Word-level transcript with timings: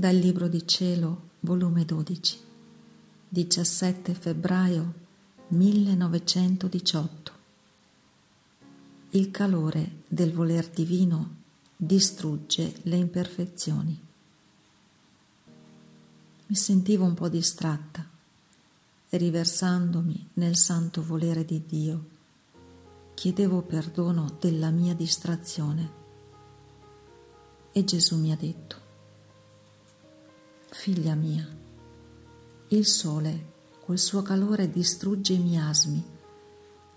Dal 0.00 0.16
Libro 0.16 0.48
di 0.48 0.66
Cielo, 0.66 1.32
volume 1.40 1.84
12, 1.84 2.38
17 3.28 4.14
febbraio 4.14 4.94
1918. 5.48 7.32
Il 9.10 9.30
calore 9.30 10.04
del 10.08 10.32
voler 10.32 10.70
divino 10.70 11.36
distrugge 11.76 12.76
le 12.84 12.96
imperfezioni. 12.96 14.00
Mi 16.46 16.56
sentivo 16.56 17.04
un 17.04 17.12
po' 17.12 17.28
distratta 17.28 18.08
e 19.10 19.16
riversandomi 19.18 20.30
nel 20.32 20.56
santo 20.56 21.04
volere 21.04 21.44
di 21.44 21.62
Dio, 21.66 22.04
chiedevo 23.12 23.60
perdono 23.60 24.34
della 24.40 24.70
mia 24.70 24.94
distrazione. 24.94 25.90
E 27.70 27.84
Gesù 27.84 28.16
mi 28.16 28.32
ha 28.32 28.36
detto, 28.36 28.88
Figlia 30.72 31.14
mia, 31.14 31.46
il 32.68 32.86
sole 32.86 33.52
col 33.84 33.98
suo 33.98 34.22
calore 34.22 34.70
distrugge 34.70 35.32
i 35.32 35.38
miasmi, 35.38 36.02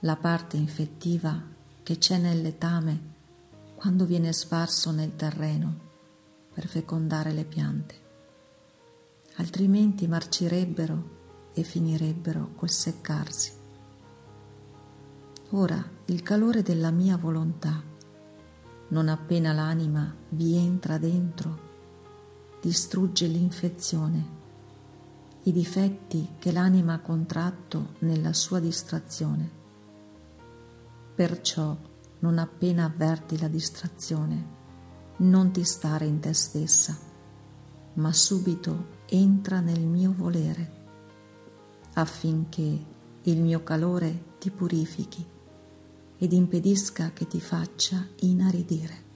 la 0.02 0.16
parte 0.16 0.58
infettiva 0.58 1.42
che 1.82 1.98
c'è 1.98 2.18
nel 2.18 2.42
letame 2.42 3.02
quando 3.74 4.06
viene 4.06 4.32
sparso 4.32 4.92
nel 4.92 5.16
terreno 5.16 5.80
per 6.54 6.68
fecondare 6.68 7.34
le 7.34 7.46
piante. 7.46 7.96
Altrimenti 9.38 10.08
marcirebbero 10.08 11.52
e 11.54 11.64
finirebbero 11.64 12.52
col 12.56 12.70
seccarsi. 12.70 13.52
Ora 15.50 15.84
il 16.06 16.22
calore 16.22 16.62
della 16.62 16.92
mia 16.92 17.18
volontà, 17.18 17.82
non 18.90 19.10
appena 19.10 19.52
l'anima 19.52 20.16
vi 20.30 20.56
entra 20.56 21.00
dentro, 21.00 21.72
distrugge 22.64 23.28
l'infezione, 23.28 24.26
i 25.44 25.52
difetti 25.52 26.36
che 26.40 26.54
l'anima 26.54 26.94
ha 26.94 27.00
contratto 27.00 27.96
nella 28.00 28.32
sua 28.32 28.62
distrazione. 28.62 29.50
Perciò, 31.14 31.76
non 32.20 32.38
appena 32.38 32.86
avverti 32.86 33.38
la 33.38 33.50
distrazione, 33.50 34.48
non 35.18 35.52
ti 35.52 35.66
stare 35.66 36.06
in 36.06 36.22
te 36.22 36.32
stessa, 36.32 36.98
ma 37.96 38.14
subito 38.14 39.02
entra 39.08 39.60
nel 39.60 39.82
mio 39.82 40.14
volere, 40.16 40.72
affinché 41.96 42.86
il 43.24 43.42
mio 43.42 43.62
calore 43.62 44.38
ti 44.40 44.50
purifichi 44.52 45.26
ed 46.18 46.32
impedisca 46.32 47.12
che 47.12 47.28
ti 47.28 47.42
faccia 47.42 48.08
inaridire. 48.22 49.12